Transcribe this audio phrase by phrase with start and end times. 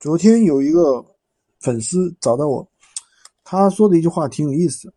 [0.00, 1.04] 昨天有一个
[1.58, 2.68] 粉丝找到我，
[3.42, 4.92] 他说的一句话挺有意思。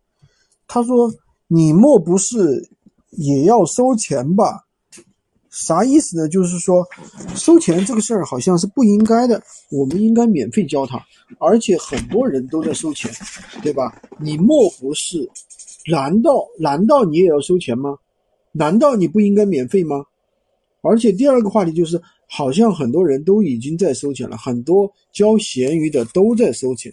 [0.68, 1.12] 他说
[1.48, 2.70] ：“你莫不是
[3.10, 4.64] 也要收钱吧？”
[5.50, 6.28] 啥意思呢？
[6.28, 6.86] 就是说，
[7.34, 9.42] 收钱这个事儿好像是不应该的，
[9.72, 11.04] 我们应该免费教他，
[11.38, 13.10] 而且很多人都在收钱，
[13.60, 14.00] 对吧？
[14.20, 15.28] 你莫不是？
[15.90, 17.98] 难道难道你也要收钱吗？
[18.52, 20.04] 难道你不应该免费吗？
[20.82, 21.98] 而且第二个话题就是。
[22.34, 26.90] 好像很多人都已经在收钱了，很多教闲鱼的都在收钱。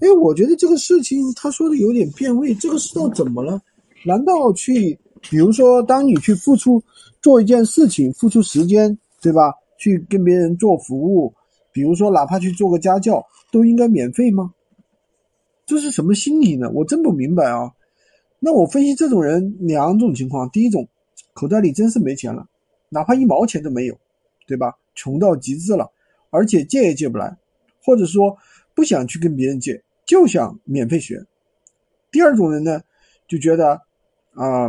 [0.00, 2.54] 哎，我觉得这个事情他说的有点变味。
[2.54, 3.60] 这个世道怎么了？
[4.02, 4.98] 难道去，
[5.28, 6.82] 比如说，当你去付出
[7.20, 9.52] 做一件事情，付出时间，对吧？
[9.76, 11.30] 去跟别人做服务，
[11.70, 14.54] 比如说哪怕去做个家教，都应该免费吗？
[15.66, 16.70] 这是什么心理呢？
[16.70, 17.70] 我真不明白啊。
[18.38, 20.88] 那我分析这种人两种情况：第一种，
[21.34, 22.46] 口袋里真是没钱了，
[22.90, 23.98] 哪怕一毛钱都没有。
[24.46, 24.76] 对吧？
[24.96, 25.88] 穷到极致了，
[26.30, 27.36] 而且借也借不来，
[27.84, 28.36] 或者说
[28.74, 31.24] 不想去跟别人借，就想免费学。
[32.10, 32.82] 第二种人呢，
[33.28, 33.80] 就觉得
[34.34, 34.68] 啊，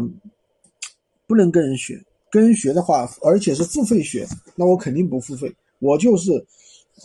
[1.25, 5.51] 不能跟人学，跟人学的话，而且是付费学，那我肯定不付费。
[5.79, 6.45] 我就是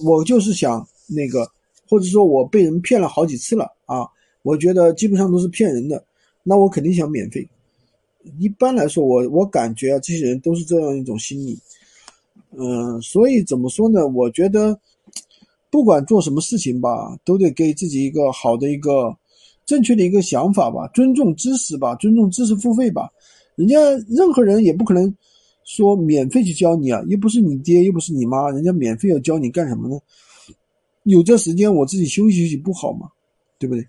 [0.05, 1.51] 我就是想那个，
[1.89, 4.06] 或者说我被人骗了好几次了啊，
[4.42, 6.05] 我觉得基本上都是骗人的，
[6.42, 7.48] 那我肯定想免费。
[8.38, 11.58] 一般来说，我我感觉啊，这些人都是这样一种心理。
[12.58, 14.06] 嗯，所以怎么说呢？
[14.06, 14.78] 我觉得，
[15.70, 19.14] 不管做什么事情吧，都得给自己一个好的一个
[19.64, 23.10] 正确的一个想法吧，尊重知识吧，尊重知识付费吧。
[23.56, 25.14] 人家任何人也不可能
[25.64, 29.98] 说免费去教你啊，又不是你爹，又不是你妈，人家免费要教你干什么呢？
[31.05, 33.08] 有这时间我自己休息休息不好吗？
[33.58, 33.86] 对不对？